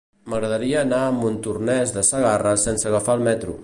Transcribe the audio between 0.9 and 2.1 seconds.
a Montornès de